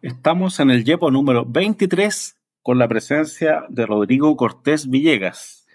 [0.00, 5.66] Estamos en el YEPO número 23 con la presencia de Rodrigo Cortés Villegas.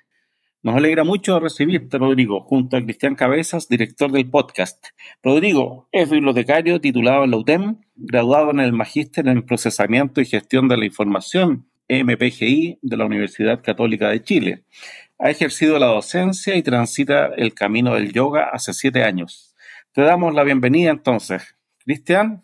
[0.64, 4.86] Nos alegra mucho recibirte, Rodrigo, junto a Cristian Cabezas, director del podcast.
[5.22, 10.68] Rodrigo es bibliotecario titulado en la UTEM, graduado en el Magíster en Procesamiento y Gestión
[10.68, 14.64] de la Información, MPGI, de la Universidad Católica de Chile.
[15.20, 19.56] Ha ejercido la docencia y transita el camino del yoga hace siete años.
[19.92, 21.56] Te damos la bienvenida entonces.
[21.80, 22.44] Cristian.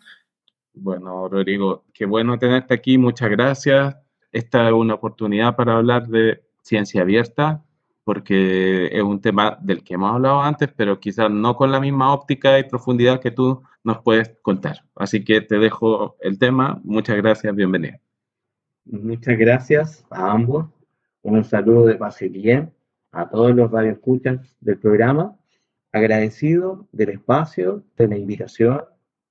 [0.72, 3.96] Bueno, Rodrigo, qué bueno tenerte aquí, muchas gracias.
[4.32, 7.62] Esta es una oportunidad para hablar de ciencia abierta,
[8.02, 12.12] porque es un tema del que hemos hablado antes, pero quizás no con la misma
[12.12, 14.84] óptica y profundidad que tú nos puedes contar.
[14.96, 16.80] Así que te dejo el tema.
[16.82, 17.98] Muchas gracias, bienvenido.
[18.84, 20.66] Muchas gracias a ambos.
[21.24, 22.70] Un saludo de paz bien
[23.10, 25.34] a todos los radioescuchas del programa.
[25.90, 28.82] Agradecido del espacio, de la invitación.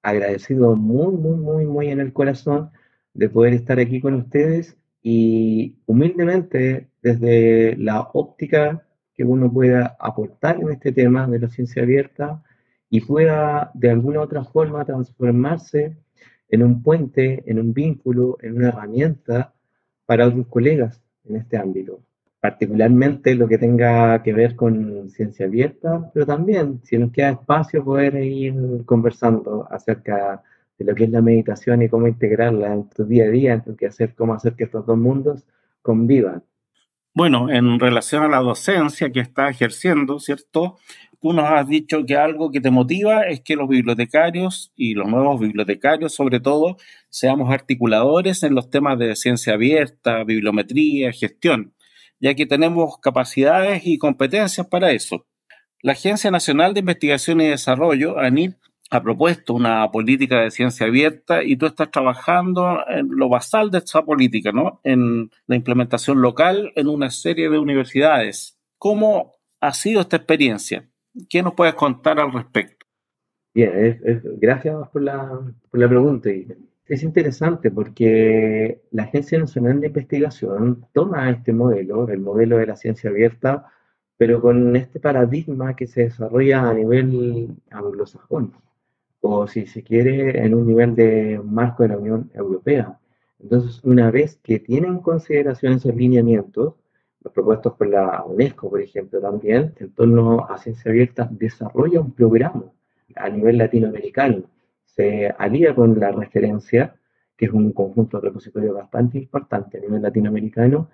[0.02, 2.72] Agradecido muy, muy, muy, muy en el corazón
[3.13, 10.59] de poder estar aquí con ustedes y humildemente desde la óptica que uno pueda aportar
[10.61, 12.41] en este tema de la ciencia abierta
[12.89, 15.95] y pueda de alguna otra forma transformarse
[16.50, 19.53] en un puente, en un vínculo, en una herramienta
[20.07, 22.02] para otros colegas en este ámbito.
[22.39, 27.83] Particularmente lo que tenga que ver con ciencia abierta, pero también, si nos queda espacio,
[27.83, 30.44] poder ir conversando acerca
[30.77, 33.88] de lo que es la meditación y cómo integrarla en tu día a día, en
[33.88, 35.45] hacer, cómo hacer que estos dos mundos
[35.81, 36.44] convivan.
[37.13, 40.77] Bueno, en relación a la docencia que estás ejerciendo, ¿cierto?
[41.23, 45.07] Tú nos has dicho que algo que te motiva es que los bibliotecarios y los
[45.07, 46.75] nuevos bibliotecarios, sobre todo,
[47.07, 51.75] seamos articuladores en los temas de ciencia abierta, bibliometría, gestión,
[52.19, 55.25] ya que tenemos capacidades y competencias para eso.
[55.81, 58.55] La Agencia Nacional de Investigación y Desarrollo, ANID,
[58.91, 63.78] ha propuesto una política de ciencia abierta y tú estás trabajando en lo basal de
[63.78, 64.81] esta política, ¿no?
[64.84, 68.59] En la implementación local en una serie de universidades.
[68.78, 70.90] ¿Cómo ha sido esta experiencia?
[71.29, 72.85] ¿Qué nos puedes contar al respecto?
[73.53, 74.01] Bien,
[74.38, 76.29] gracias por la, por la pregunta.
[76.88, 82.75] Es interesante porque la Agencia Nacional de Investigación toma este modelo, el modelo de la
[82.75, 83.72] ciencia abierta,
[84.18, 88.53] pero con este paradigma que se desarrolla a nivel anglosajón
[89.22, 93.00] o si se quiere, en un nivel de marco de la Unión Europea.
[93.40, 96.75] Entonces, una vez que tienen en consideración esos lineamientos,
[97.23, 102.11] los propuestos por la UNESCO, por ejemplo, también, en torno a ciencia abierta, desarrolla un
[102.11, 102.66] programa
[103.16, 104.44] a nivel latinoamericano.
[104.84, 106.95] Se alía con la referencia,
[107.38, 110.89] que es un conjunto de repositorios bastante importante a nivel latinoamericano,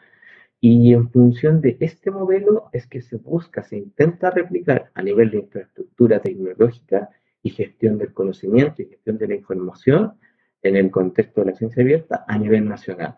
[0.61, 5.31] y en función de este modelo es que se busca, se intenta replicar a nivel
[5.31, 7.09] de infraestructura tecnológica
[7.41, 10.13] y gestión del conocimiento y gestión de la información
[10.61, 13.15] en el contexto de la ciencia abierta a nivel nacional.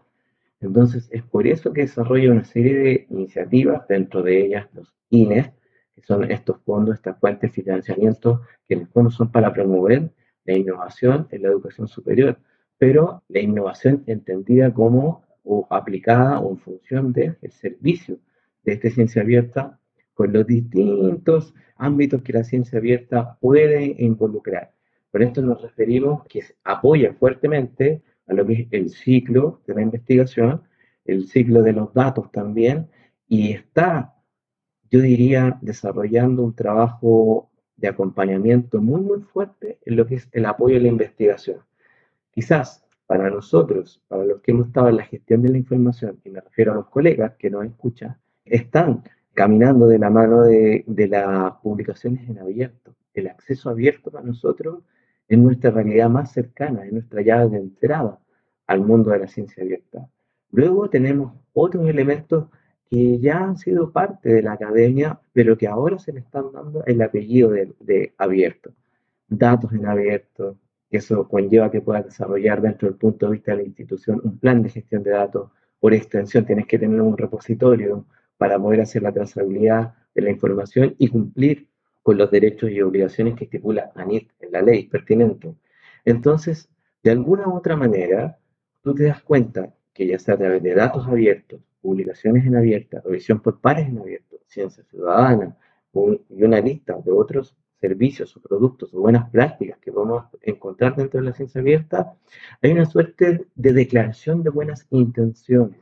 [0.62, 5.52] Entonces, es por eso que desarrolla una serie de iniciativas, dentro de ellas los INES,
[5.96, 10.12] que son estos fondos, estas fuentes de financiamiento, que en el fondo son para promover
[10.46, 12.38] la innovación en la educación superior,
[12.78, 18.20] pero la innovación entendida como o aplicada o en función del servicio
[18.64, 19.80] de esta ciencia abierta
[20.14, 24.72] con los distintos ámbitos que la ciencia abierta puede involucrar.
[25.12, 29.82] Por esto nos referimos que apoya fuertemente a lo que es el ciclo de la
[29.82, 30.62] investigación,
[31.06, 32.90] el ciclo de los datos también,
[33.28, 34.16] y está,
[34.90, 40.46] yo diría, desarrollando un trabajo de acompañamiento muy, muy fuerte en lo que es el
[40.46, 41.60] apoyo a la investigación.
[42.32, 46.30] Quizás para nosotros, para los que hemos estado en la gestión de la información, y
[46.30, 49.04] me refiero a los colegas que nos escuchan, están
[49.34, 52.96] caminando de la mano de, las publicaciones en abierto.
[53.14, 54.84] El acceso abierto para nosotros
[55.32, 58.20] es nuestra realidad más cercana, es nuestra llave de entrada
[58.68, 60.10] al mundo de la ciencia abierta.
[60.52, 62.50] Luego tenemos otros elementos
[62.90, 66.84] que ya han sido parte de la academia, pero que ahora se le están dando
[66.86, 68.74] el apellido de, abierto.
[69.30, 70.58] Datos en abierto,
[70.90, 74.38] que eso conlleva que puedas desarrollar dentro del punto de vista de la institución un
[74.38, 75.50] plan de gestión de datos.
[75.80, 78.06] Por extensión, tienes que tener un repositorio,
[78.42, 81.68] para poder hacer la trazabilidad de la información y cumplir
[82.04, 85.56] con los derechos y obligaciones que estipula ANIT en la ley pertinente.
[86.06, 86.70] Entonces,
[87.04, 88.40] de alguna u otra manera,
[88.82, 93.02] tú te das cuenta que ya sea a través de datos abiertos, publicaciones en abierta,
[93.04, 95.58] revisión por pares en abierto, ciencia ciudadana
[95.94, 101.20] y una lista de otros servicios o productos o buenas prácticas que podemos encontrar dentro
[101.20, 102.16] de la ciencia abierta,
[102.62, 105.80] hay una suerte de declaración de buenas intenciones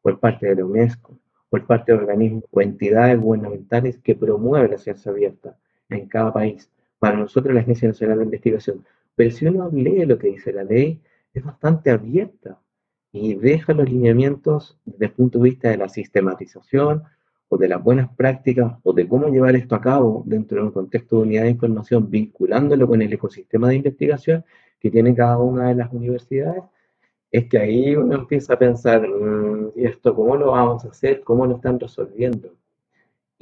[0.00, 1.18] por parte de la UNESCO,
[1.50, 5.56] por parte de organismos o entidades gubernamentales que promueven la ciencia abierta
[5.94, 6.68] en cada país.
[6.98, 8.84] para nosotros la Agencia Nacional de Investigación.
[9.16, 11.00] Pero si uno lee lo que dice la ley,
[11.34, 12.60] es bastante abierta
[13.12, 17.02] y deja los lineamientos desde el punto de vista de la sistematización
[17.48, 20.72] o de las buenas prácticas o de cómo llevar esto a cabo dentro de un
[20.72, 24.44] contexto de unidad de información, vinculándolo con el ecosistema de investigación
[24.80, 26.64] que tiene cada una de las universidades,
[27.30, 31.22] es que ahí uno empieza a pensar, mm, ¿y esto cómo lo vamos a hacer?
[31.22, 32.54] ¿Cómo lo están resolviendo?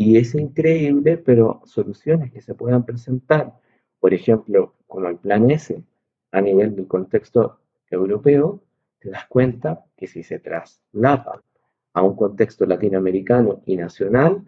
[0.03, 3.53] Y es increíble, pero soluciones que se puedan presentar,
[3.99, 5.85] por ejemplo, como el Plan S,
[6.33, 7.59] a nivel del contexto
[7.91, 8.63] europeo,
[8.99, 11.43] te das cuenta que si se traslada
[11.93, 14.43] a un contexto latinoamericano y nacional,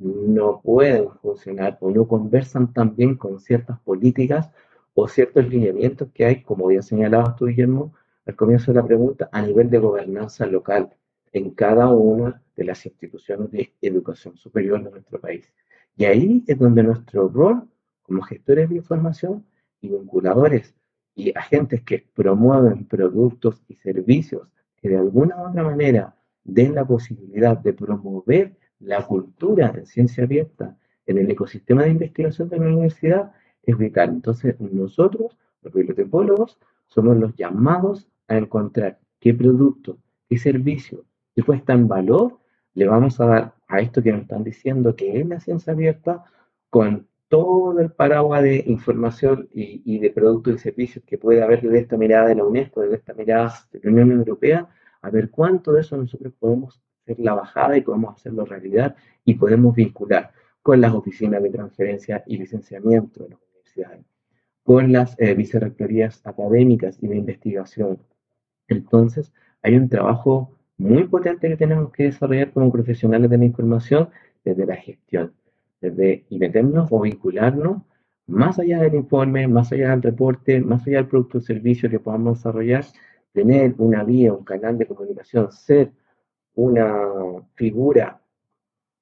[0.00, 4.50] no pueden funcionar o no conversan tan bien con ciertas políticas
[4.94, 7.94] o ciertos lineamientos que hay, como ya señalabas tú, Guillermo,
[8.26, 10.96] al comienzo de la pregunta, a nivel de gobernanza local
[11.36, 15.52] en cada una de las instituciones de educación superior de nuestro país.
[15.94, 17.68] Y ahí es donde nuestro rol
[18.02, 19.44] como gestores de información
[19.82, 20.74] y vinculadores
[21.14, 26.86] y agentes que promueven productos y servicios que de alguna u otra manera den la
[26.86, 32.66] posibilidad de promover la cultura en ciencia abierta en el ecosistema de investigación de la
[32.66, 34.08] universidad es vital.
[34.08, 39.98] Entonces, nosotros, los bibliotecólogos, somos los llamados a encontrar qué producto,
[40.28, 41.04] qué servicio,
[41.36, 42.40] qué puesta en valor
[42.72, 46.24] le vamos a dar a esto que nos están diciendo que es la ciencia abierta
[46.70, 51.80] con todo el paraguas de información y, de productos y servicios que puede haber desde
[51.80, 54.68] esta mirada de la UNESCO, desde esta mirada de la Unión Europea,
[55.02, 59.34] a ver cuánto de eso nosotros podemos hacer la bajada y podemos hacerlo realidad y
[59.34, 64.06] podemos vincular con las oficinas de transferencia y licenciamiento de las universidades,
[64.62, 67.98] con las eh, vicerrectorías académicas y de investigación.
[68.68, 74.10] Entonces, hay un trabajo muy potente que tenemos que desarrollar como profesionales de la información
[74.44, 75.32] desde la gestión
[75.80, 77.82] y meternos o vincularnos
[78.26, 82.00] más allá del informe, más allá del reporte, más allá del producto o servicio que
[82.00, 82.84] podamos desarrollar,
[83.32, 85.92] tener una vía, un canal de comunicación, ser
[86.54, 86.92] una
[87.54, 88.20] figura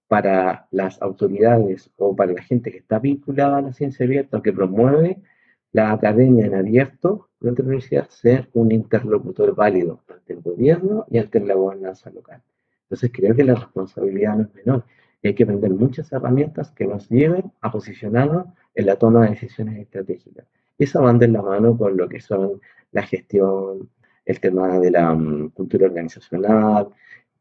[0.09, 4.43] para las autoridades o para la gente que está vinculada a la ciencia abierta o
[4.43, 5.23] que promueve
[5.73, 11.41] la academia en abierto la universidad, ser un interlocutor válido ante el gobierno y ante
[11.41, 12.43] la gobernanza local.
[12.85, 14.85] Entonces creo que la responsabilidad no es menor
[15.29, 19.79] hay que aprender muchas herramientas que nos lleven a posicionarnos en la toma de decisiones
[19.81, 20.47] estratégicas.
[20.79, 22.61] Y eso van de la mano con lo que son
[22.93, 23.89] la gestión,
[24.25, 26.89] el tema de la um, cultura organizacional,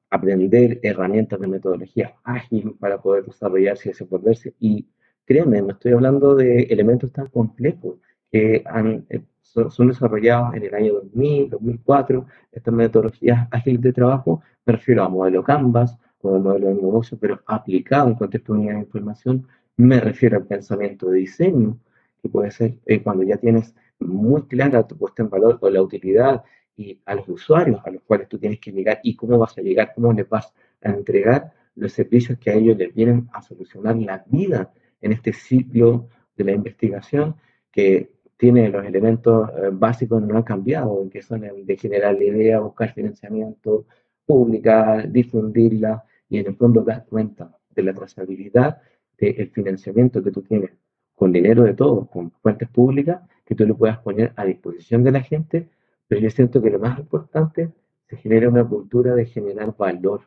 [0.10, 4.54] aprender herramientas de metodología ágil para poder desarrollarse y desenvolverse.
[4.60, 4.88] Y
[5.26, 7.98] créeme, no estoy hablando de elementos tan complejos
[8.32, 9.06] que han,
[9.44, 15.10] son, desarrollados en el año 2000, 2004, estas metodologías ágiles de trabajo, me refiero a
[15.10, 20.00] modelo Canvas, como modelo de negocio, pero aplicado en contexto de unidad de información, me
[20.00, 21.78] refiero al pensamiento de diseño,
[22.22, 25.82] que puede ser eh, cuando ya tienes muy clara tu puesta en valor o la
[25.82, 26.44] utilidad
[26.76, 29.62] y a los usuarios a los cuales tú tienes que llegar y cómo vas a
[29.62, 33.96] llegar, cómo les vas a entregar los servicios que a ellos les vienen a solucionar
[33.98, 37.36] la vida en este ciclo de la investigación
[37.72, 42.24] que tiene los elementos eh, básicos no han cambiado, que son el de generar la
[42.24, 43.86] idea, buscar financiamiento,
[44.26, 48.82] pública, difundirla, y en el fondo das cuenta de la trazabilidad
[49.18, 50.72] del financiamiento que tú tienes
[51.16, 55.12] con dinero de todos, con fuentes públicas, que tú lo puedas poner a disposición de
[55.12, 55.70] la gente,
[56.08, 57.72] pero yo siento que lo más importante
[58.08, 60.22] se genera una cultura de generar valor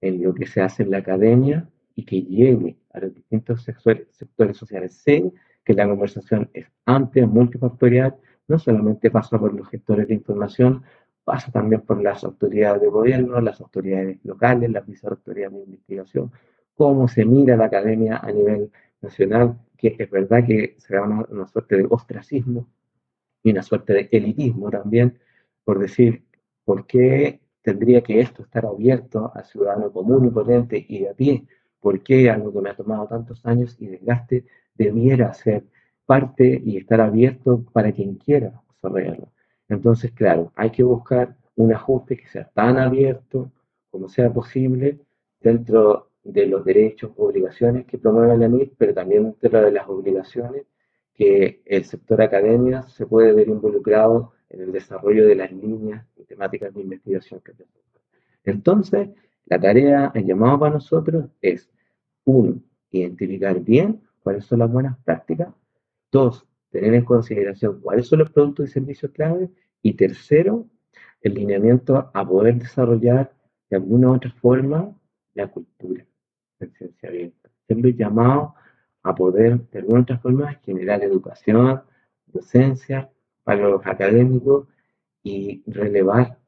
[0.00, 4.06] en lo que se hace en la academia y que llegue a los distintos sectores,
[4.12, 5.02] sectores sociales.
[5.68, 8.16] Que la conversación es amplia, multifactorial,
[8.48, 10.82] no solamente pasa por los gestores de información,
[11.24, 16.32] pasa también por las autoridades de gobierno, las autoridades locales, las viceautoridades de investigación,
[16.74, 18.70] cómo se mira la academia a nivel
[19.02, 22.66] nacional, que es verdad que se da una, suerte de ostracismo
[23.42, 25.18] y una suerte de elitismo también,
[25.64, 26.24] por decir,
[26.64, 31.12] ¿por qué tendría que esto estar abierto al ciudadano común y potente y de a
[31.12, 31.44] pie?
[31.78, 34.46] ¿Por qué algo que me ha tomado tantos años y desgaste
[34.78, 35.64] debiera ser
[36.06, 39.32] parte y estar abierto para quien quiera desarrollarlo?
[39.68, 43.52] Entonces, claro, hay que buscar un ajuste que sea tan abierto
[43.90, 44.98] como sea posible
[45.40, 50.64] dentro de los derechos obligaciones que promueve la NIT, pero también dentro de las obligaciones
[51.14, 56.24] que el sector academia se puede ver involucrado en el desarrollo de las líneas y
[56.24, 57.78] temáticas de investigación que tenemos.
[58.44, 59.08] Entonces,
[59.46, 61.68] la tarea, el llamado para nosotros es,
[62.24, 65.48] uno, identificar bien cuáles son las buenas prácticas,
[66.10, 69.50] dos, tener en consideración cuáles son los productos y servicios clave
[69.82, 70.66] y tercero,
[71.20, 73.32] el lineamiento a poder desarrollar
[73.70, 74.94] de alguna u otra forma
[75.34, 76.04] la cultura
[76.58, 77.50] de ciencia abierta.
[77.66, 78.54] Siempre llamado
[79.02, 81.82] a poder, de alguna otra forma, generar educación,
[82.26, 83.10] docencia
[83.44, 84.68] para los académicos
[85.22, 86.38] y relevar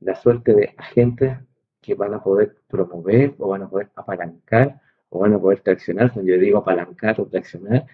[0.00, 1.38] la suerte de agentes
[1.80, 4.80] que van a poder promover o van a poder apalancar
[5.16, 6.12] o van poder traccionar.
[6.12, 7.86] Cuando yo digo apalancar o traccionar,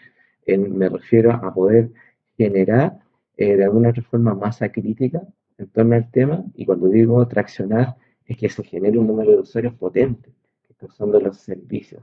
[0.46, 1.90] me refiero a poder
[2.36, 2.98] generar
[3.36, 5.22] eh, de alguna forma masa crítica
[5.58, 9.38] en torno al tema y cuando digo traccionar es que se genere un número de
[9.38, 10.30] usuarios potente,
[10.78, 12.02] que son los servicios.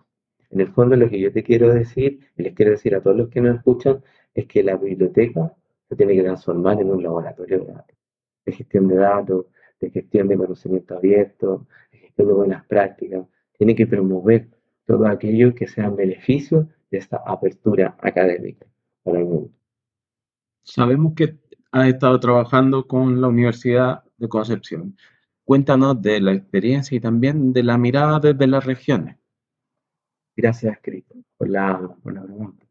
[0.50, 3.18] En el fondo lo que yo te quiero decir, y les quiero decir a todos
[3.18, 4.02] los que nos escuchan,
[4.34, 5.54] es que la biblioteca
[5.88, 7.98] se tiene que transformar en un laboratorio de datos,
[8.46, 9.46] de gestión de datos,
[9.80, 13.26] de gestión de conocimiento abierto, de gestión de buenas prácticas.
[13.58, 14.48] Tiene que promover
[14.90, 18.66] todo aquello que sea en beneficio de esta apertura académica
[19.04, 19.52] para el mundo.
[20.64, 21.38] Sabemos que
[21.72, 24.98] has estado trabajando con la Universidad de Concepción.
[25.44, 29.16] Cuéntanos de la experiencia y también de la mirada desde las regiones.
[30.36, 32.66] Gracias, Cristo, por la, por la pregunta.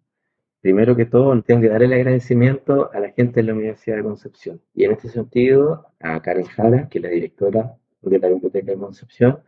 [0.60, 4.02] Primero que todo, tengo que dar el agradecimiento a la gente de la Universidad de
[4.02, 4.60] Concepción.
[4.74, 8.76] Y en este sentido, a Karen Jara, que es la directora de la Biblioteca de
[8.76, 9.38] Concepción,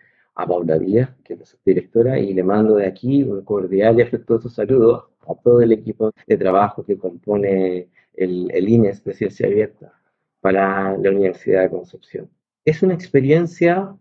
[0.40, 4.02] a Paula Díaz, que es la subdirectora, y le mando de aquí un cordial y
[4.02, 9.46] afectuoso saludo a todo el equipo de trabajo que compone el, el INES de Ciencia
[9.46, 9.92] Abierta
[10.40, 12.30] para la Universidad de Concepción.
[12.64, 13.94] Es una experiencia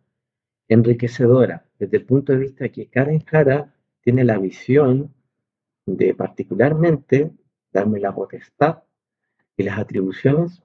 [0.68, 5.14] enriquecedora desde el punto de vista que Karen Jara tiene la visión
[5.86, 7.32] de particularmente
[7.72, 8.84] darme la potestad
[9.58, 10.62] y las atribuciones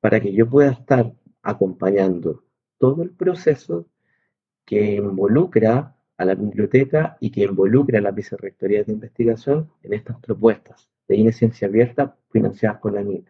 [0.00, 2.44] para que yo pueda estar acompañando
[2.78, 3.86] todo el proceso
[4.66, 10.18] que involucra a la biblioteca y que involucra a la vicerrectoría de investigación en estas
[10.18, 13.24] propuestas de Inesciencia Abierta financiadas por la NIL,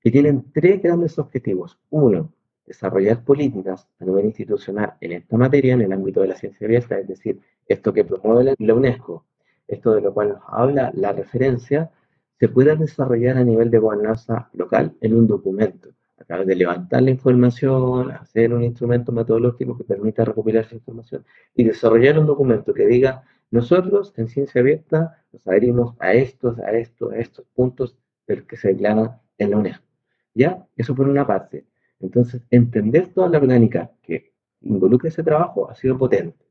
[0.00, 1.78] que tienen tres grandes objetivos.
[1.90, 2.32] Uno,
[2.64, 6.98] desarrollar políticas a nivel institucional en esta materia, en el ámbito de la ciencia abierta,
[6.98, 9.24] es decir, esto que promueve la UNESCO,
[9.66, 11.90] esto de lo cual nos habla la referencia,
[12.38, 17.02] se pueda desarrollar a nivel de gobernanza local en un documento, a través de levantar
[17.02, 22.72] la información, hacer un instrumento metodológico que permita recopilar esa información y desarrollar un documento
[22.72, 27.96] que diga, nosotros en ciencia abierta nos adherimos a estos, a estos, a estos puntos
[28.26, 29.84] del que se declaran en la UNESCO.
[30.34, 30.66] ¿Ya?
[30.76, 31.64] Eso por una parte.
[32.00, 36.44] Entonces, entender toda la orgánica que involucra ese trabajo ha sido potente.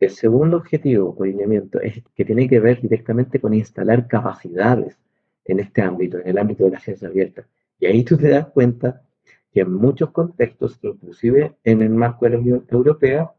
[0.00, 4.98] El segundo objetivo o alineamiento es que tiene que ver directamente con instalar capacidades
[5.44, 7.46] en este ámbito, en el ámbito de la ciencia abierta.
[7.78, 9.02] Y ahí tú te das cuenta
[9.52, 13.32] que en muchos contextos, inclusive en el marco de la Unión Europea,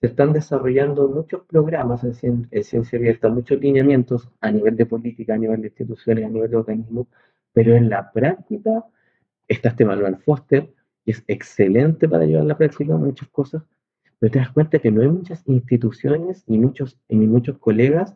[0.00, 5.38] se están desarrollando muchos programas en, ciencia abierta, muchos lineamientos a nivel de política, a
[5.38, 7.06] nivel de instituciones, a nivel de organismos,
[7.52, 8.84] pero en la práctica
[9.48, 10.72] está este Manuel Foster,
[11.04, 13.62] y es excelente para llevar a la práctica muchas cosas,
[14.18, 18.14] pero te das cuenta que no hay muchas instituciones ni muchos, ni muchos colegas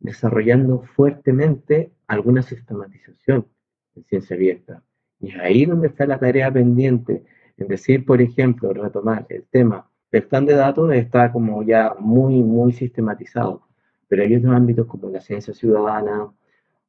[0.00, 3.46] desarrollando fuertemente alguna sistematización
[3.94, 4.82] en ciencia abierta.
[5.20, 7.24] Y es ahí donde está la tarea pendiente,
[7.56, 12.42] en decir, por ejemplo, retomar el tema el plan de datos está como ya muy,
[12.42, 13.62] muy sistematizado,
[14.08, 16.32] pero hay otros ámbitos como la ciencia ciudadana,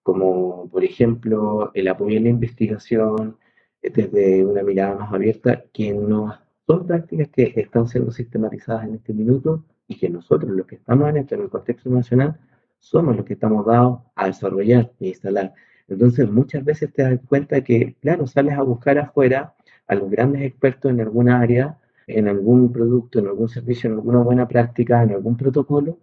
[0.01, 3.37] como por ejemplo el apoyo en la investigación,
[3.81, 6.35] desde una mirada más abierta, que no
[6.65, 11.09] son prácticas que están siendo sistematizadas en este minuto y que nosotros, los que estamos
[11.09, 12.39] en en el contexto nacional,
[12.79, 15.53] somos los que estamos dados a desarrollar e instalar.
[15.87, 19.53] Entonces, muchas veces te das cuenta que, claro, sales a buscar afuera
[19.87, 24.19] a los grandes expertos en alguna área, en algún producto, en algún servicio, en alguna
[24.19, 25.99] buena práctica, en algún protocolo,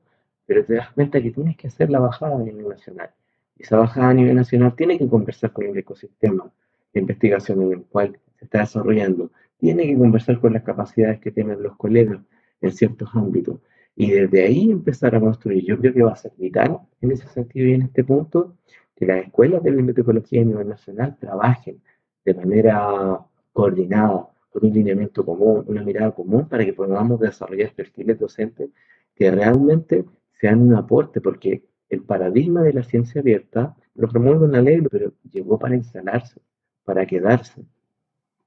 [0.47, 3.11] pero te das cuenta que tienes que hacer la bajada a nivel nacional.
[3.57, 6.51] Y esa bajada a nivel nacional tiene que conversar con el ecosistema,
[6.93, 9.31] de investigación en el cual se está desarrollando.
[9.59, 12.21] Tiene que conversar con las capacidades que tienen los colegas
[12.61, 13.61] en ciertos ámbitos.
[13.97, 15.65] Y desde ahí empezar a construir.
[15.65, 18.55] Yo creo que va a ser vital en ese sentido y en este punto
[18.99, 21.81] que las escuelas de bibliotecología a nivel nacional trabajen
[22.25, 23.21] de manera
[23.52, 28.71] coordinada, con un lineamiento común, una mirada común, para que podamos desarrollar perfiles docentes
[29.14, 30.05] que realmente
[30.40, 35.12] sean un aporte, porque el paradigma de la ciencia abierta lo promueve una ley, pero
[35.31, 36.40] llegó para instalarse
[36.85, 37.64] para quedarse.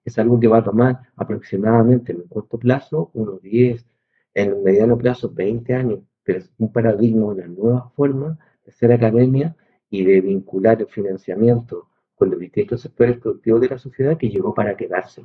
[0.03, 3.85] Es algo que va a tomar aproximadamente en el corto plazo unos 10,
[4.33, 8.91] en el mediano plazo 20 años, pero es un paradigma, una nueva forma de hacer
[8.91, 9.55] academia
[9.91, 14.55] y de vincular el financiamiento con los distintos sectores productivos de la sociedad que llegó
[14.55, 15.23] para quedarse.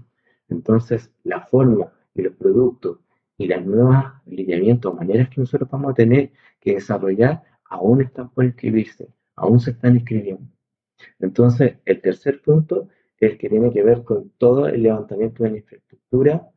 [0.50, 2.98] Entonces, la forma y los productos
[3.38, 8.44] y las nuevas lineamientos maneras que nosotros vamos a tener que desarrollar aún están por
[8.44, 10.46] escribirse, aún se están escribiendo.
[11.18, 15.56] Entonces, el tercer punto el que tiene que ver con todo el levantamiento de la
[15.58, 16.50] infraestructura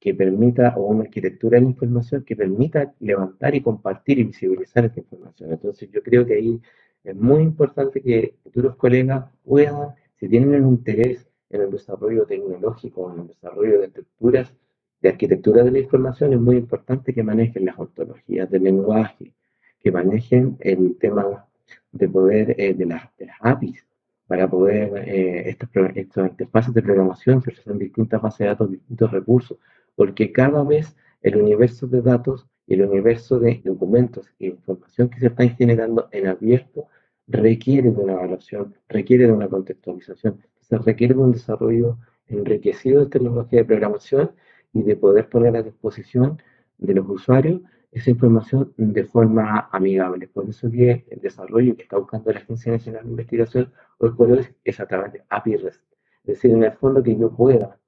[0.00, 4.84] que permita, o una arquitectura de la información que permita levantar y compartir y visibilizar
[4.84, 5.52] esta información.
[5.52, 6.60] Entonces yo creo que ahí
[7.04, 13.12] Es muy importante que futuros colegas puedan, si tienen un interés en el desarrollo tecnológico,
[13.12, 14.52] en el desarrollo de estructuras
[15.00, 19.32] de arquitectura de la información, es muy importante que manejen las ontologías del lenguaje,
[19.80, 21.46] que manejen el tema
[21.92, 23.02] de poder eh, de, las,
[23.40, 23.86] APIs,
[24.26, 29.10] para poder eh, estas, estas interfaces de programación que ofrecen distintas bases de datos, distintos
[29.10, 29.58] recursos,
[29.94, 35.26] porque cada vez el universo de datos el universo de documentos e información que se
[35.28, 36.86] están generando en abierto
[37.26, 41.98] requiere de una evaluación, requiere de una contextualización, se requiere de un desarrollo
[42.28, 44.32] enriquecido de tecnología de programación
[44.72, 46.40] y de poder poner a disposición
[46.78, 47.60] de los usuarios
[47.90, 50.28] esa información de forma amigable.
[50.28, 54.30] Por eso que el desarrollo que está buscando la Agencia Nacional de Investigación hoy por
[54.30, 55.82] hoy es a través de API REST.
[56.24, 57.78] Es decir, en el fondo que yo pueda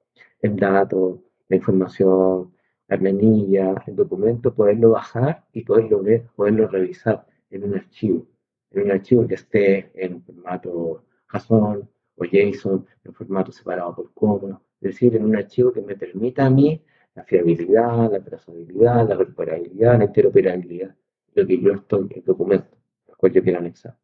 [0.41, 2.53] el dato, la información,
[2.91, 8.27] la planilla, el documento, poderlo bajar y poderlo ver, poderlo revisar en un archivo,
[8.73, 14.61] en un archivo que esté en formato JSON o JSON, en formato separado por coma,
[14.81, 16.83] es decir, en un archivo que me permita a mí
[17.15, 20.95] la fiabilidad, la trazabilidad, la recuperabilidad, la interoperabilidad,
[21.35, 23.97] lo que yo estoy, el documento, el cual yo quiero anexar.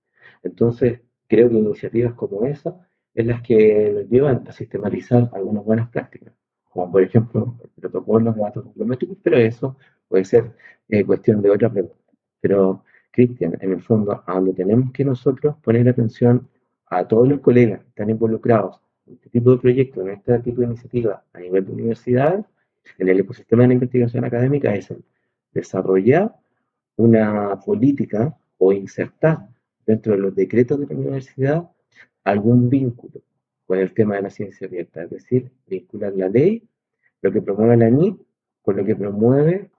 [0.45, 5.89] Entonces, creo que iniciativas como esa es las que nos llevan a sistematizar algunas buenas
[5.89, 6.35] prácticas,
[6.77, 9.77] como por ejemplo el protocolo de datos biométricos, pero eso
[10.09, 10.53] puede ser
[10.91, 11.97] eh, cuestión de otra pregunta.
[12.39, 16.47] Pero, Cristian, en el fondo, a donde tenemos que nosotros poner atención
[16.89, 20.61] a todos los colegas que están involucrados en este tipo de proyectos, en este tipo
[20.61, 22.45] de iniciativas a nivel de universidades,
[22.99, 24.93] en el ecosistema de la investigación académica es
[25.55, 26.37] desarrollar
[26.97, 29.49] una política o insertar
[29.87, 31.71] dentro de los decretos de la universidad
[32.23, 33.23] algún vínculo
[33.67, 36.63] con el tema de la ciencia abierta, es decir, vincular la ley,
[37.23, 38.21] lo que promueve la NIP,
[38.63, 39.71] con lo que promueve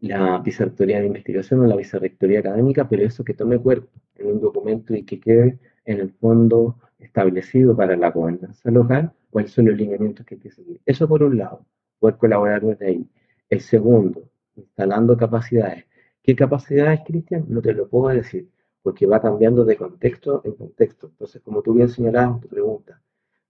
[0.00, 4.40] la vicerrectoría de investigación o la vicerrectoría académica, pero eso que tome cuerpo en un
[4.40, 9.76] documento y que quede en el fondo establecido para la gobernanza local, cuáles son los
[9.76, 10.80] lineamientos que hay que seguir.
[10.86, 11.66] Eso por un lado
[11.98, 13.10] poder colaborar desde ahí.
[13.48, 15.84] El segundo, instalando capacidades.
[16.22, 17.44] ¿Qué capacidades, Cristian?
[17.48, 18.48] No te lo puedo decir,
[18.82, 21.08] porque va cambiando de contexto en contexto.
[21.08, 23.00] Entonces, como tú bien señalabas en tu pregunta,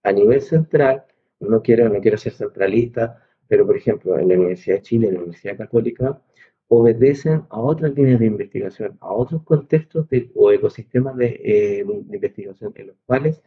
[0.03, 1.05] a nivel central,
[1.41, 5.15] no quiero, no quiero ser centralista, pero por ejemplo, en la Universidad de Chile, en
[5.15, 6.21] la Universidad Católica,
[6.69, 12.73] obedecen a otras líneas de investigación, a otros contextos o ecosistemas de, eh, de, investigación
[12.77, 13.43] en los cuales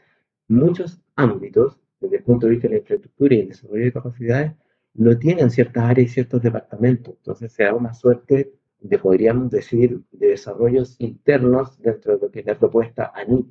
[0.47, 4.51] muchos ámbitos, desde el punto de vista de la infraestructura y el desarrollo de capacidades,
[4.93, 7.15] no tienen ciertas áreas y ciertos departamentos.
[7.17, 8.53] Entonces se da una suerte
[8.89, 13.47] de, podríamos decir, de desarrollos internos dentro de lo que es la propuesta ANIP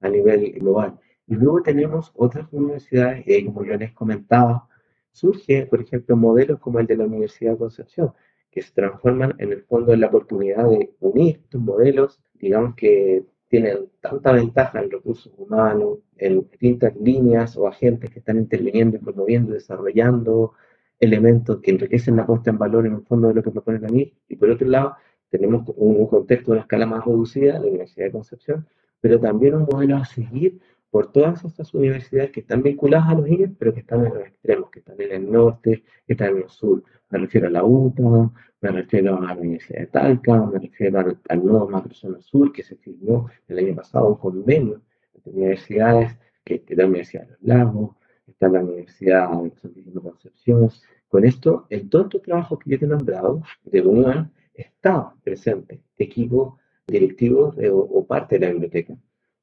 [0.00, 0.98] a nivel global.
[1.26, 4.68] Y luego tenemos otras universidades, y como yo les comentaba,
[5.10, 8.12] surge, por ejemplo, modelos como el de la Universidad de Concepción,
[8.50, 13.24] que se transforman en el fondo en la oportunidad de unir estos modelos, digamos que
[13.48, 19.54] tienen tanta ventaja en recursos humanos, en distintas líneas o agentes que están interviniendo, promoviendo,
[19.54, 20.52] desarrollando,
[21.00, 23.88] elementos que enriquecen la puesta en valor en el fondo de lo que propone la
[23.88, 24.96] NIC, y por otro lado
[25.30, 28.66] tenemos un, contexto de una escala más reducida, la Universidad de Concepción,
[29.00, 33.28] pero también un modelo a seguir por todas estas universidades que están vinculadas a los
[33.28, 36.44] INES, pero que están en los extremos, que están en el norte, que están en
[36.44, 36.84] el sur.
[37.10, 38.30] Me refiero a la UTA,
[38.60, 42.76] me refiero a la Universidad de Talca, me refiero al, nuevo Macrozona Sur, que se
[42.76, 44.82] firmó el año pasado un convenio
[45.14, 47.96] entre universidades, que, que la Universidad de los Lagos,
[48.44, 50.70] está la Universidad de Concepción.
[51.08, 56.58] Con esto, en todos estos trabajos que yo he nombrado de unión, está presente equipo
[56.86, 58.94] directivo o, parte de la biblioteca.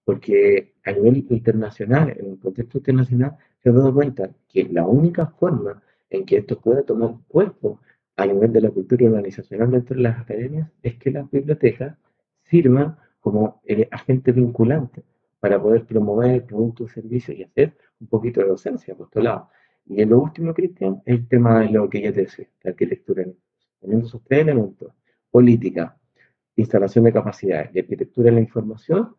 [0.03, 5.27] Porque a nivel internacional, en el contexto internacional, se ha dado cuenta que la única
[5.27, 7.79] forma en que esto puede tomar cuerpo
[8.17, 11.97] a nivel de la cultura organizacional dentro de las academias es que las bibliotecas
[12.43, 15.03] sirvan como el agente vinculante
[15.41, 19.49] para poder promover productos, servicios y hacer un poquito de docencia, apostolado.
[19.87, 23.25] Y en lo último, Cristian, el tema de lo que ya te decía, la arquitectura.
[23.79, 24.93] Teniendo esos tres elementos,
[25.31, 25.97] política,
[26.55, 29.15] instalación de capacidades y arquitectura en la información,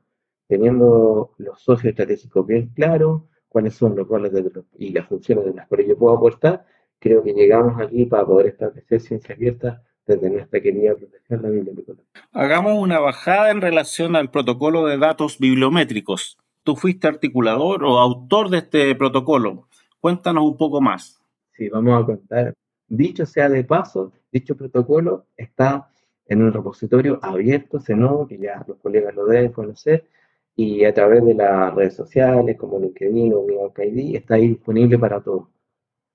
[0.46, 4.32] teniendo los socios estratégicos bien claros, cuáles son los roles
[4.78, 6.64] y las funciones de las cuales yo puedo aportar,
[7.00, 12.02] creo que llegamos aquí para poder establecer ciencia abierta desde nuestra querida protección la biblioteca.
[12.32, 18.50] Hagamos una bajada en relación al protocolo de datos bibliométricos tú fuiste articulador o autor
[18.50, 19.68] de este protocolo.
[20.00, 21.20] Cuéntanos un poco más.
[21.52, 22.54] Sí, vamos a contar.
[22.88, 25.90] Dicho sea de paso, dicho protocolo está
[26.26, 30.06] en un repositorio abierto, Zenodo, que ya los colegas lo deben conocer,
[30.54, 35.20] y a través de las redes sociales como LinkedIn o UniOKID está ahí disponible para
[35.20, 35.48] todos.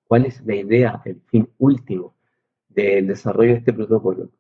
[0.08, 2.14] ¿Cuál es la idea, el fin último
[2.86, 4.32] del desarrollo de este protocolo?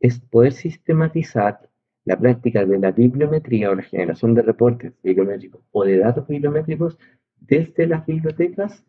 [0.00, 1.70] Es poder sistematizar
[2.04, 6.98] la práctica de la bibliometría o la generación de reportes bibliométricos o de datos bibliométricos
[7.36, 8.84] desde las bibliotecas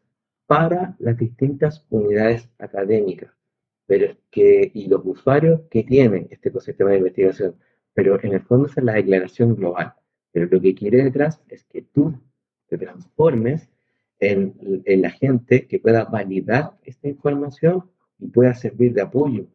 [0.47, 3.36] para las distintas unidades académicas
[3.86, 7.55] pero que, y los usuarios que tienen este ecosistema de investigación.
[7.93, 9.93] Pero en el fondo es la declaración global.
[10.31, 12.19] Pero lo que quiere detrás es que tú
[12.67, 13.69] te transformes
[14.19, 19.47] en, en la gente que pueda validar esta información y pueda servir de apoyo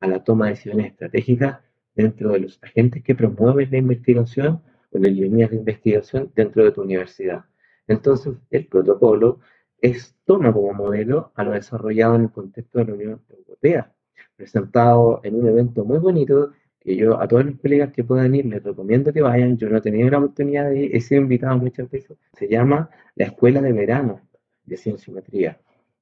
[0.00, 1.60] a la toma de decisiones estratégicas
[1.94, 6.72] dentro de los agentes que promueven la investigación o las líneas de investigación dentro de
[6.72, 7.44] tu universidad.
[7.86, 9.40] Entonces, el protocolo
[9.80, 13.92] es, toma como modelo a lo desarrollado en el contexto de la Unión Europea,
[14.36, 18.46] presentado en un evento muy bonito que yo a todos los colegas que puedan ir
[18.46, 19.56] les recomiendo que vayan.
[19.56, 22.16] Yo no he tenido la oportunidad de ir, he sido invitado muchas veces.
[22.34, 24.20] Se llama la Escuela de Verano
[24.64, 25.58] de Cienciometría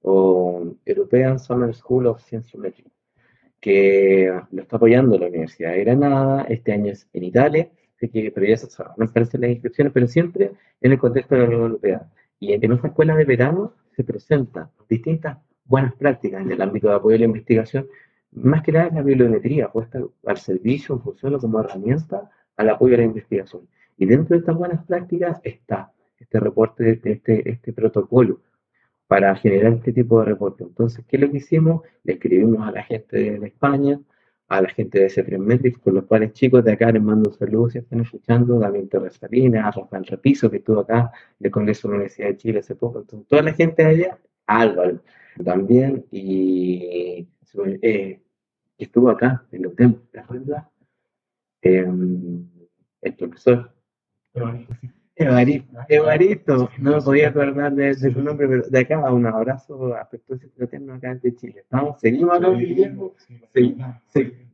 [0.08, 2.84] o European Summer School of Cienciometry,
[3.60, 6.42] que lo está apoyando la Universidad de Granada.
[6.48, 10.06] Este año es en Italia, así que, pero ya se no aparecen las inscripciones, pero
[10.06, 12.08] siempre en el contexto de la Unión Europea.
[12.38, 16.94] Y en esta escuela de verano se presentan distintas buenas prácticas en el ámbito de
[16.94, 17.88] apoyo a la investigación,
[18.30, 23.04] más que nada la bibliometría puesta al servicio, funciona como herramienta al apoyo a la
[23.04, 23.66] investigación.
[23.96, 28.40] Y dentro de estas buenas prácticas está este reporte, este, este protocolo
[29.06, 30.64] para generar este tipo de reporte.
[30.64, 31.82] Entonces, ¿qué es lo que hicimos?
[32.04, 34.00] Le escribimos a la gente de España,
[34.48, 37.72] a la gente de C3 Metrics, con los cuales chicos de acá les mando saludos
[37.72, 41.96] si están escuchando, David Torres a Rafael Repiso, que estuvo acá del Congreso de la
[41.96, 45.00] Universidad de Chile hace poco, entonces toda la gente de allá, Álvaro
[45.44, 47.26] también, y
[47.82, 48.20] eh,
[48.78, 50.64] estuvo acá en los templos, ¿te acuerdas?
[51.62, 51.86] Eh,
[53.02, 53.72] el profesor.
[55.18, 60.44] Evaristo, Evaristo, no me podía acordar de, su nombre, pero de acá un abrazo afectuoso
[60.44, 61.60] y fraterno acá desde Chile.
[61.60, 62.50] Estamos, seguimos acá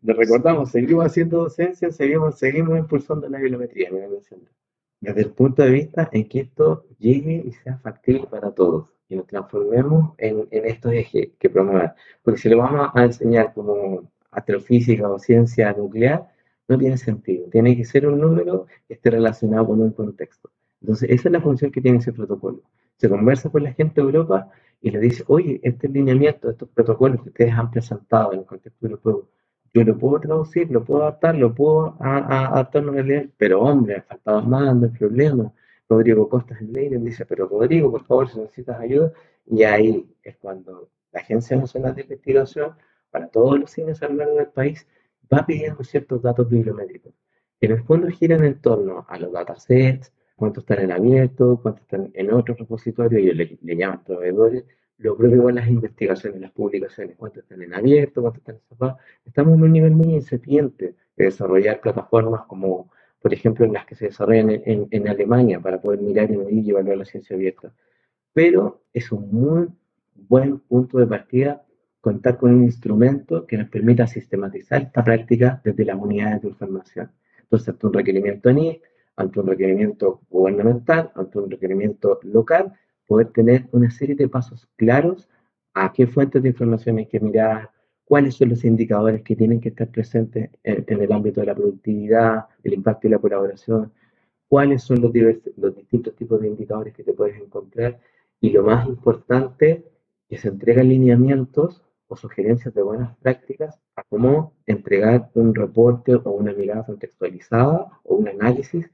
[0.02, 3.90] le recordamos, seguimos haciendo docencia, seguimos, seguimos impulsando la bibliometría,
[5.00, 9.16] desde el punto de vista en que esto llegue y sea factible para todos y
[9.16, 11.90] nos transformemos en, en estos ejes que promueven.
[12.22, 16.31] Porque si lo vamos a enseñar como astrofísica o ciencia nuclear,
[16.68, 17.48] no tiene sentido.
[17.50, 20.50] Tiene que ser un número que esté relacionado con un contexto.
[20.80, 22.62] Entonces, esa es la función que tiene ese protocolo.
[22.96, 27.22] Se conversa con la gente de Europa y le dice, oye, este lineamiento, estos protocolos
[27.22, 29.28] que ustedes han presentado en el contexto europeo,
[29.74, 34.42] yo lo puedo traducir, lo puedo adaptar, lo puedo adaptar a realidad, pero hombre, faltaba
[34.42, 35.52] más, no hay problema.
[35.88, 39.12] Rodrigo Costas en Leiden dice, pero Rodrigo, por favor, si necesitas ayuda,
[39.46, 42.72] y ahí es cuando la Agencia Nacional de Investigación,
[43.10, 44.86] para todos los cines a lo largo del país,
[45.32, 47.12] va pidiendo ciertos datos bibliométricos.
[47.60, 52.10] En el fondo giran en torno a los datasets, cuántos están en abierto, cuántos están
[52.14, 54.64] en otros repositorios, y le, le llaman proveedores,
[54.98, 58.98] lo propio con las investigaciones, las publicaciones, cuántos están en abierto, cuántos están en cerrado.
[59.24, 62.90] Estamos en un nivel muy incipiente de desarrollar plataformas como,
[63.20, 66.64] por ejemplo, en las que se desarrollan en, en, Alemania para poder mirar y medir
[66.64, 67.72] y evaluar la ciencia abierta.
[68.32, 69.68] Pero es un muy
[70.14, 71.64] buen punto de partida
[72.02, 77.12] contar con un instrumento que nos permita sistematizar esta práctica desde las unidades de información.
[77.38, 78.82] Entonces, ante un requerimiento NIC,
[79.14, 82.72] ante un requerimiento gubernamental, ante un requerimiento local,
[83.06, 85.28] poder tener una serie de pasos claros
[85.74, 87.70] a qué fuentes de información hay que mirar,
[88.04, 92.46] cuáles son los indicadores que tienen que estar presentes en, el ámbito de la productividad,
[92.64, 93.92] el impacto y la colaboración,
[94.48, 95.12] cuáles son los,
[95.56, 98.00] los distintos tipos de indicadores que te puedes encontrar
[98.40, 99.84] y lo más importante,
[100.28, 106.30] que se entregan lineamientos o sugerencias de buenas prácticas a cómo entregar un reporte o
[106.30, 108.90] una mirada contextualizada o un análisis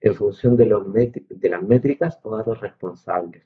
[0.00, 3.42] en función de, los de las métricas o datos responsables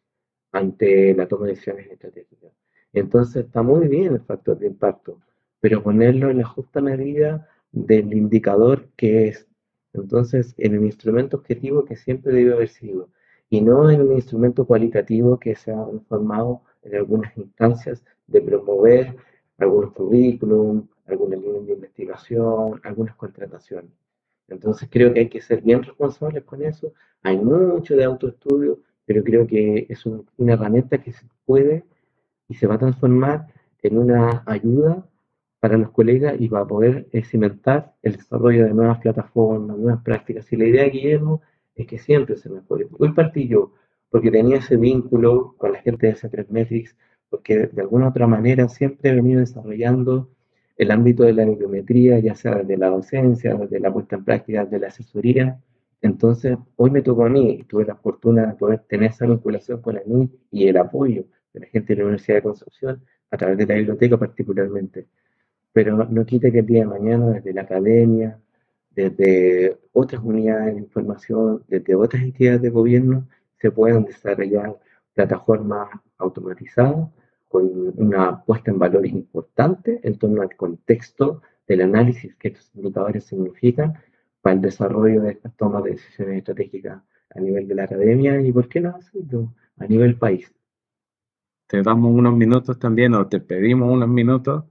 [0.53, 2.53] ante la toma de decisiones estratégicas.
[2.93, 5.21] Entonces está muy bien el factor de impacto,
[5.59, 9.49] pero ponerlo en la justa medida del indicador que es.
[9.95, 13.09] Entonces, en el instrumento objetivo que siempre debe haber sido,
[13.49, 19.17] y no en un instrumento cualitativo que se ha formado en algunas instancias de promover
[19.59, 23.91] algunos currículum, algunas líneas de investigación, algunas contrataciones.
[24.49, 26.93] Entonces creo que hay que ser bien responsables con eso.
[27.23, 31.85] Hay mucho de autoestudio, pero creo que es una herramienta que se puede
[32.49, 33.47] y se va a transformar
[33.83, 35.07] en una ayuda
[35.61, 40.03] para los colegas y va a poder eh, cimentar el desarrollo de nuevas plataformas, nuevas
[40.03, 40.53] prácticas.
[40.53, 41.43] Y la idea, Guillermo,
[41.75, 42.89] es que siempre se mejore.
[42.99, 43.73] Hoy partí yo
[44.11, 46.97] porque tenía ese vínculo con la gente de C3 Metrics,
[47.31, 50.31] porque de alguna otra manera siempre he venido desarrollando
[50.77, 54.65] el ámbito de la bibliometría, ya sea de la docencia, de la puesta en práctica,
[54.65, 55.61] de la asesoría.
[56.01, 59.97] Entonces, hoy me tocó a mí, tuve la fortuna de poder tener esa vinculación con
[59.97, 63.59] la NI y el apoyo de la gente de la Universidad de Concepción, a través
[63.59, 65.07] de la biblioteca particularmente.
[65.73, 68.39] Pero no, no quite que el día de mañana, desde la academia,
[68.91, 73.29] desde otras unidades de información, desde otras entidades de gobierno,
[73.61, 74.79] se puedan desarrollar
[75.15, 75.89] plataformas
[76.19, 77.09] automatizadas
[77.49, 83.25] con una puesta en valor importante en torno al contexto del análisis que estos indicadores
[83.25, 83.95] significan
[84.41, 87.03] para el desarrollo de estas tomas de decisiones estratégicas
[87.35, 90.53] a nivel de la academia y, ¿por qué no hacerlo a nivel país?
[91.67, 94.65] Te damos unos minutos también o te pedimos unos minutos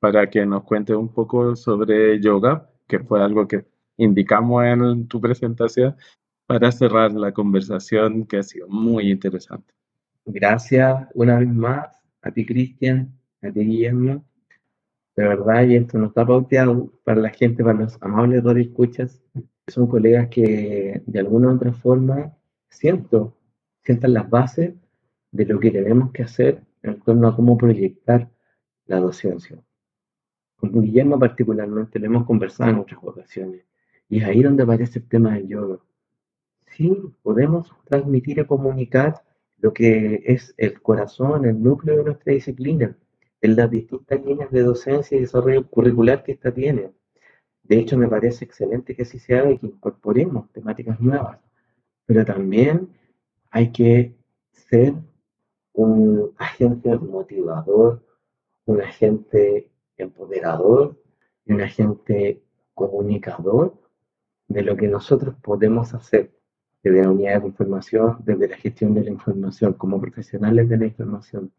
[0.00, 3.66] para que nos cuentes un poco sobre yoga, que fue algo que
[3.98, 5.94] indicamos en tu presentación,
[6.46, 9.72] para cerrar la conversación que ha sido muy interesante.
[10.24, 14.24] Gracias una vez más a ti, Cristian, a ti, Guillermo.
[15.16, 19.22] De verdad, y esto no está pauteado para la gente, para los amables escuchas
[19.68, 22.36] son colegas que de alguna u otra forma
[22.68, 23.36] siento,
[23.84, 24.74] sientan las bases
[25.30, 28.30] de lo que tenemos que hacer en torno a cómo proyectar
[28.86, 29.62] la docencia.
[30.56, 33.64] Con Guillermo particularmente lo hemos conversado en otras ocasiones
[34.08, 35.78] y es ahí donde aparece el tema del yoga.
[36.66, 39.22] Sí, podemos transmitir y comunicar
[39.62, 42.96] lo que es el corazón, el núcleo de nuestra disciplina,
[43.40, 46.92] en las distintas líneas de docencia y desarrollo curricular que ésta tiene.
[47.62, 51.38] De hecho, me parece excelente que así se haga y que incorporemos temáticas nuevas,
[52.06, 52.88] pero también
[53.50, 54.16] hay que
[54.50, 54.94] ser
[55.74, 58.04] un agente motivador,
[58.66, 61.00] un agente empoderador
[61.44, 62.42] y un agente
[62.74, 63.78] comunicador
[64.48, 66.32] de lo que nosotros podemos hacer
[66.82, 70.86] desde la unidad de información, desde la gestión de la información, como profesionales de la
[70.86, 71.52] información.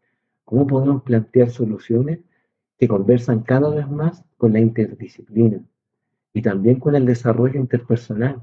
[0.44, 2.20] ¿Cómo podemos plantear soluciones
[2.78, 5.64] que conversan cada vez más con la interdisciplina?
[6.34, 8.42] y también con el desarrollo interpersonal.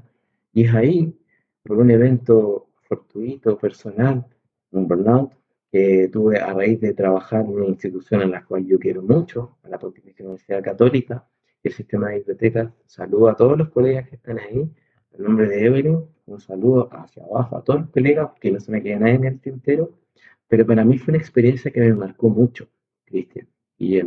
[0.52, 1.14] Y es ahí,
[1.62, 4.26] por un evento fortuito, personal,
[4.72, 5.32] un burnout,
[5.70, 9.56] que tuve a raíz de trabajar en una institución en la cual yo quiero mucho,
[9.62, 11.26] a la Pontificia Universidad Católica,
[11.62, 12.72] el sistema de bibliotecas.
[12.86, 14.68] Saludo a todos los colegas que están ahí.
[15.14, 18.72] En nombre de Evelyn, un saludo hacia abajo a todos los colegas, que no se
[18.72, 19.92] me quede nadie en el tintero.
[20.48, 22.68] Pero para mí fue una experiencia que me marcó mucho,
[23.04, 23.48] Cristian.
[23.78, 24.00] Y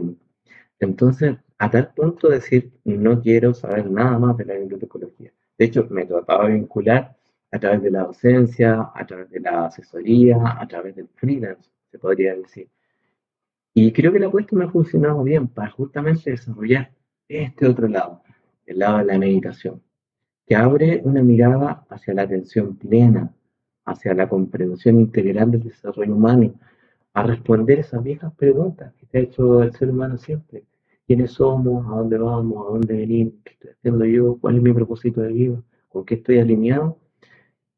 [0.80, 5.32] entonces, a tal punto de decir, no quiero saber nada más de la bibliotecología.
[5.58, 7.15] De hecho, me trataba de vincular
[7.52, 11.98] a través de la docencia, a través de la asesoría, a través del freelance, se
[12.00, 12.68] podría decir.
[13.74, 16.91] Y creo que la apuesta me ha funcionado bien para justamente desarrollar
[17.28, 18.22] este otro lado,
[18.65, 19.82] el lado de la meditación,
[20.45, 23.34] que abre una mirada hacia la atención plena,
[23.86, 26.53] hacia la comprensión integral del desarrollo humano,
[27.13, 30.65] a responder esas viejas preguntas que te ha hecho el ser humano siempre.
[31.08, 34.73] Quiénes somos, a dónde vamos, a dónde venimos, qué estoy haciendo yo, cuál es mi
[34.73, 36.99] propósito de vida, con qué estoy alineado.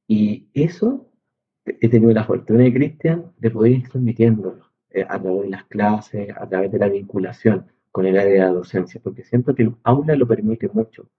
[0.08, 1.08] Y eso
[1.66, 5.66] he tenido la fortuna de Cristian de poder ir transmitiéndolo eh, a través de las
[5.66, 9.64] clases, a través de la vinculación con el área de la docencia, porque siento que
[9.64, 11.10] el aula lo permite mucho.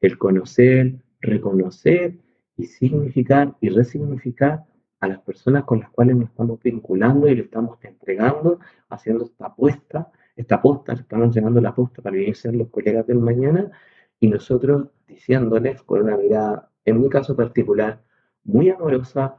[0.00, 2.16] El conocer, reconocer
[2.56, 4.64] y significar y resignificar
[5.00, 9.46] a las personas con las cuales nos estamos vinculando y le estamos entregando, haciendo esta
[9.46, 10.10] apuesta
[10.40, 13.70] esta posta, estamos llenando la posta para vivir ser los colegas del mañana
[14.18, 18.02] y nosotros diciéndoles con una mirada, en mi caso particular,
[18.44, 19.36] muy amorosa,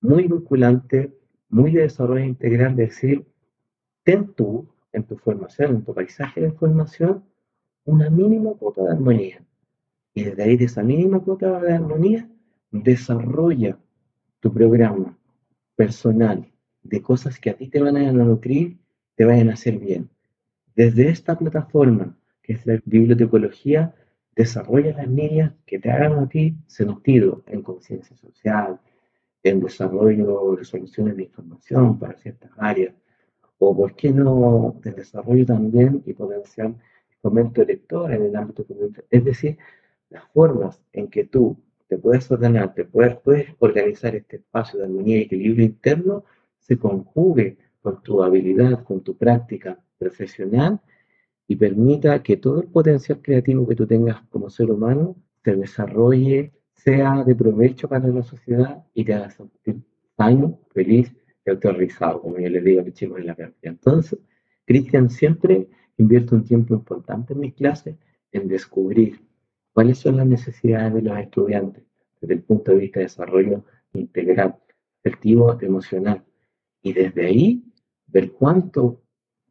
[0.00, 1.16] muy vinculante,
[1.48, 3.26] muy de desarrollo integral, decir,
[4.04, 7.24] ten tú en tu formación, en tu paisaje de formación,
[7.84, 9.45] una mínima cuota de armonía.
[10.16, 12.26] Y desde ahí, de esa mínima cuota de armonía,
[12.70, 13.78] desarrolla
[14.40, 15.14] tu programa
[15.74, 16.50] personal
[16.82, 18.78] de cosas que a ti te van a nutrir,
[19.14, 20.08] te vayan a hacer bien.
[20.74, 23.94] Desde esta plataforma, que es la bibliotecología,
[24.34, 28.80] desarrolla las líneas que te hagan a ti sentido en conciencia social,
[29.42, 32.94] en desarrollo de soluciones de información para ciertas áreas,
[33.58, 36.74] o por qué no de desarrollo también y potencial
[37.20, 39.06] fomento lector en el ámbito comunitario.
[39.10, 39.58] Es decir,
[40.10, 41.56] las formas en que tú
[41.88, 43.16] te puedes ordenar, te puedes,
[43.58, 46.24] organizar este espacio de armonía y equilibrio interno,
[46.58, 50.80] se conjugue con tu habilidad, con tu práctica profesional
[51.46, 56.52] y permita que todo el potencial creativo que tú tengas como ser humano se desarrolle,
[56.72, 59.76] sea de provecho para la sociedad y te haga sentir
[60.16, 61.14] sano, feliz
[61.44, 63.54] y autorizado, como yo les digo a los chicos en la clase.
[63.62, 64.18] Entonces,
[64.64, 67.96] Cristian siempre invierte un tiempo importante en mis clases
[68.32, 69.20] en descubrir
[69.76, 71.84] cuáles son las necesidades de los estudiantes
[72.22, 73.62] desde el punto de vista de desarrollo
[73.92, 74.56] integral,
[75.00, 76.24] afectivo, emocional.
[76.80, 77.62] Y desde ahí
[78.06, 79.02] ver cuánto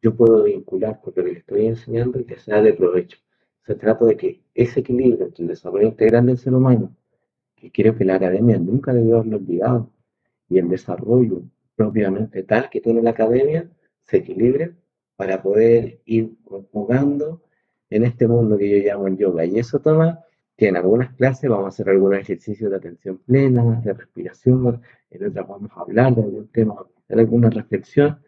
[0.02, 3.18] yo puedo vincular con lo que le estoy enseñando y que sea de provecho.
[3.64, 6.96] Se trata de que ese equilibrio entre el desarrollo integral del ser humano,
[7.54, 9.92] que creo que la academia nunca debió haberlo olvidado,
[10.48, 11.42] y el desarrollo
[11.76, 13.70] propiamente tal que tiene la academia,
[14.02, 14.74] se equilibre
[15.14, 16.32] para poder ir
[16.72, 17.45] jugando
[17.90, 19.44] en este mundo que yo llamo el yoga.
[19.44, 20.20] Y eso toma
[20.56, 25.26] que en algunas clases vamos a hacer algunos ejercicios de atención plena, de respiración, en
[25.26, 28.18] otras vamos a hablar de algún tema, hacer alguna reflexión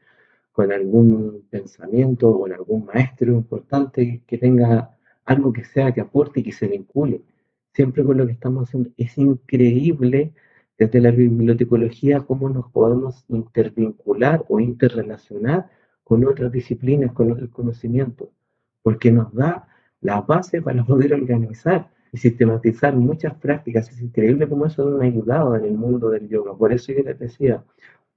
[0.53, 6.41] con algún pensamiento o en algún maestro importante que tenga algo que sea, que aporte
[6.41, 7.23] y que se vincule
[7.73, 8.91] siempre con lo que estamos haciendo.
[8.97, 10.33] Es increíble
[10.77, 15.71] desde la bibliotecología cómo nos podemos intervincular o interrelacionar
[16.03, 18.29] con otras disciplinas, con otros conocimientos,
[18.83, 19.69] porque nos da
[20.01, 23.91] la base para poder organizar y sistematizar muchas prácticas.
[23.91, 26.57] Es increíble cómo eso nos ha ayudado en el mundo del yoga.
[26.57, 27.65] Por eso yo les decía,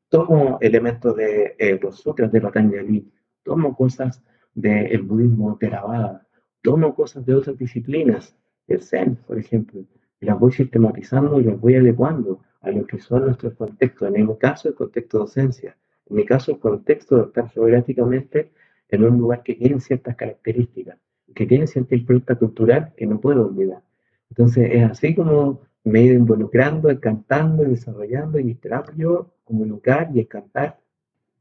[0.10, 3.12] tomo elementos de eh, los sutras de Patanjali,
[3.44, 4.22] tomo cosas
[4.54, 6.28] del budismo Theravada,
[6.62, 8.36] tomo cosas de otras disciplinas,
[8.68, 9.86] el Zen, por ejemplo,
[10.20, 14.14] y las voy sistematizando y las voy adecuando a lo que son nuestros contextos.
[14.14, 15.78] En mi caso, el contexto de docencia.
[16.10, 18.52] En mi caso, el contexto de estar geográficamente
[18.92, 20.98] en un lugar que tiene ciertas características,
[21.34, 23.82] que tiene cierta impronta cultural que no puedo olvidar.
[24.30, 28.58] Entonces, es así como me he ido involucrando, cantando, desarrollando y
[28.98, 30.80] yo comunicar y cantar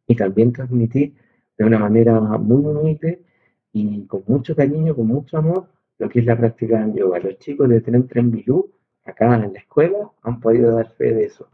[0.07, 1.15] y también transmitir
[1.59, 3.23] de una manera muy humilde
[3.73, 7.19] y con mucho cariño, con mucho amor, lo que es la práctica del yoga.
[7.21, 8.73] Los chicos de Tren Tren Bilú,
[9.05, 11.49] acá en la escuela, han podido dar fe de eso.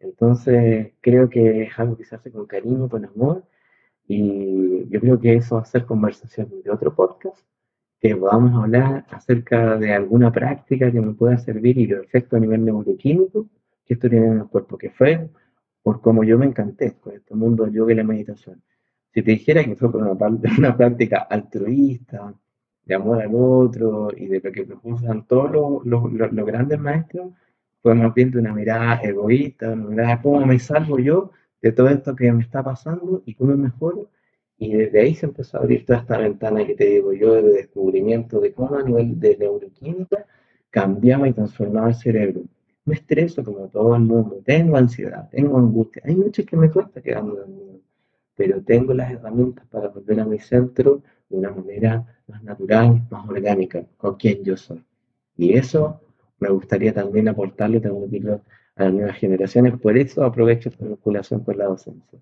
[0.00, 3.44] Entonces, creo que es algo que se hace con cariño, con amor,
[4.06, 7.44] y yo creo que eso va a ser conversación de otro podcast,
[8.00, 12.40] que podamos hablar acerca de alguna práctica que me pueda servir y los efectos a
[12.40, 13.46] nivel neuroquímico
[13.84, 15.28] que esto tiene en el cuerpo, que fue
[15.82, 18.62] por cómo yo me encanté con este mundo del yoga y la meditación.
[19.12, 20.12] Si te dijera que fue por una,
[20.58, 22.34] una práctica altruista,
[22.84, 26.12] de amor al otro y de lo que proponen todos los,
[26.46, 27.32] grandes maestros,
[27.80, 31.30] fue más bien de una mirada egoísta, una mirada cómo me salvo yo
[31.62, 34.10] de todo esto que me está pasando y cómo mejoro.
[34.58, 37.52] Y desde ahí se empezó a abrir toda esta ventana que te digo yo de
[37.52, 40.26] descubrimiento de cómo a nivel de neuroquímica
[40.70, 42.42] cambiaba y transformaba el cerebro.
[42.84, 47.00] Me estreso como todo el mundo, tengo ansiedad, tengo angustia, hay noches que me cuesta
[47.00, 47.80] quedarme dormido,
[48.34, 53.28] pero tengo las herramientas para volver a mi centro de una manera más natural, más
[53.28, 54.84] orgánica, con quien yo soy.
[55.36, 56.00] Y eso
[56.40, 58.42] me gustaría también aportarle, transmitirlo
[58.76, 59.78] a las nuevas generaciones.
[59.78, 62.18] Por eso aprovecho esta vinculación con la docencia.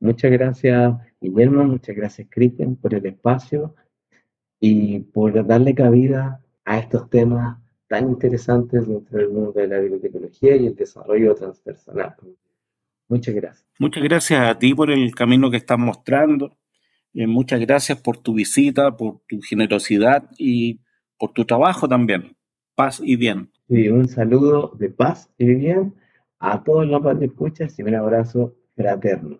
[0.00, 3.74] Muchas gracias, Guillermo, muchas gracias, Cristian, por el espacio
[4.60, 10.56] y por darle cabida a estos temas tan interesantes dentro del mundo de la bibliotecología
[10.56, 12.14] y el desarrollo transpersonal.
[13.08, 13.66] Muchas gracias.
[13.78, 16.56] Muchas gracias a ti por el camino que estás mostrando
[17.14, 20.80] eh, muchas gracias por tu visita, por tu generosidad y
[21.16, 22.36] por tu trabajo también.
[22.74, 23.53] Paz y bien.
[23.68, 25.94] Sí, un saludo de paz y bien
[26.38, 29.38] a todos los que escuchan y un abrazo fraterno.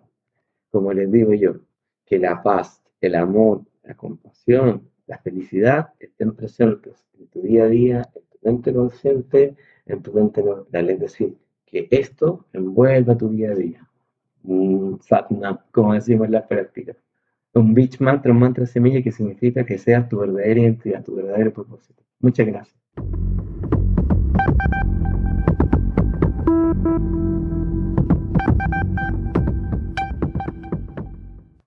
[0.71, 1.57] Como les digo yo,
[2.05, 7.67] que la paz, el amor, la compasión, la felicidad estén presentes en tu día a
[7.67, 10.89] día, en tu mente consciente, en tu mente neutral.
[10.89, 13.87] Es decir, que esto envuelva tu día a día.
[14.43, 16.95] Un satnam, como decimos en la práctica
[17.55, 21.53] un beach mantra, un mantra semilla que significa que seas tu verdadera identidad, tu verdadero
[21.53, 22.03] propósito.
[22.19, 22.75] Muchas gracias.
[26.97, 27.54] thank you